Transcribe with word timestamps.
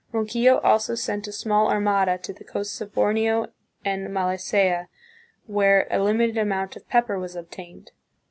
Ronquillo 0.11 0.57
also 0.61 0.95
sent 0.95 1.27
a 1.27 1.31
small 1.31 1.69
armada 1.69 2.17
to 2.17 2.33
the 2.33 2.43
coasts 2.43 2.81
of 2.81 2.91
Borneo 2.91 3.51
and 3.85 4.11
Malacca, 4.11 4.87
where 5.45 5.85
a 5.91 5.99
limited 5.99 6.39
amount 6.39 6.75
of 6.75 6.89
pepper 6.89 7.19
was 7.19 7.35
obtained. 7.35 7.91